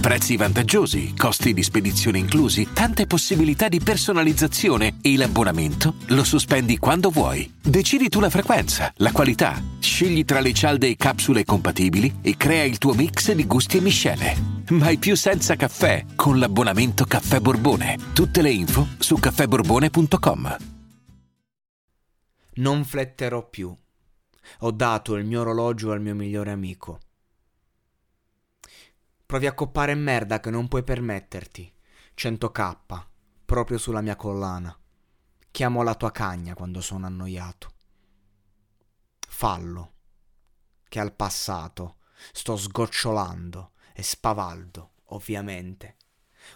[0.00, 7.10] Prezzi vantaggiosi, costi di spedizione inclusi, tante possibilità di personalizzazione e l'abbonamento lo sospendi quando
[7.10, 7.52] vuoi.
[7.60, 12.64] Decidi tu la frequenza, la qualità, scegli tra le cialde e capsule compatibili e crea
[12.64, 14.34] il tuo mix di gusti e miscele.
[14.70, 17.98] Mai più senza caffè con l'abbonamento Caffè Borbone.
[18.14, 20.56] Tutte le info su caffèborbone.com.
[22.54, 23.76] Non fletterò più.
[24.60, 27.00] Ho dato il mio orologio al mio migliore amico.
[29.30, 31.72] Provi a coppare merda che non puoi permetterti.
[32.16, 33.06] 100k,
[33.44, 34.76] proprio sulla mia collana.
[35.52, 37.74] Chiamo la tua cagna quando sono annoiato.
[39.28, 39.92] Fallo,
[40.88, 41.98] che al passato
[42.32, 45.98] sto sgocciolando e spavaldo, ovviamente.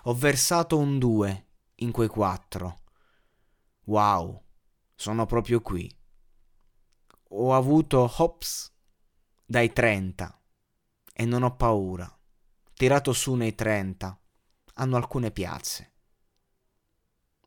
[0.07, 2.81] Ho versato un 2 in quei quattro.
[3.85, 4.43] Wow,
[4.97, 5.89] sono proprio qui
[7.37, 8.73] ho avuto hops
[9.45, 10.41] dai 30
[11.13, 12.13] e non ho paura.
[12.77, 14.19] Tirato su nei 30
[14.75, 15.93] hanno alcune piazze.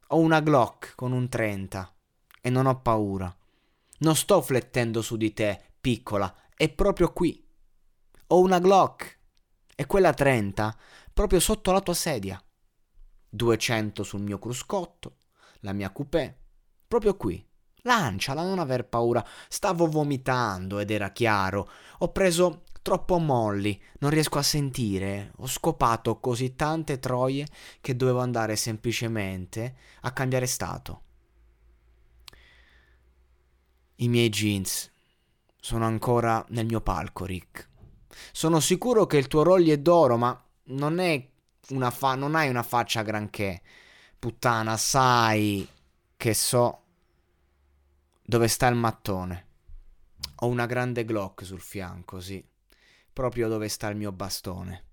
[0.07, 1.95] Ho una Glock con un 30
[2.39, 3.35] e non ho paura.
[3.99, 7.45] Non sto flettendo su di te, piccola, è proprio qui.
[8.27, 9.19] Ho una Glock
[9.75, 10.77] e quella 30
[11.11, 12.41] proprio sotto la tua sedia.
[13.27, 15.17] 200 sul mio cruscotto,
[15.59, 16.39] la mia coupé,
[16.87, 17.45] proprio qui.
[17.81, 19.25] Lanciala, non aver paura.
[19.47, 21.69] Stavo vomitando ed era chiaro.
[21.99, 25.33] Ho preso troppo molli, non riesco a sentire.
[25.39, 27.45] Ho scopato così tante troie
[27.81, 31.01] che dovevo andare semplicemente a cambiare stato.
[33.95, 34.89] I miei jeans
[35.59, 37.67] sono ancora nel mio palco, Rick.
[38.31, 41.29] Sono sicuro che il tuo roglio è d'oro, ma non è
[41.71, 43.61] una fa- non hai una faccia granché.
[44.17, 45.67] Puttana, sai
[46.15, 46.83] che so
[48.23, 49.45] dove sta il mattone?
[50.35, 52.41] Ho una grande Glock sul fianco, sì.
[53.17, 54.86] Proprio dove sta il mio bastone.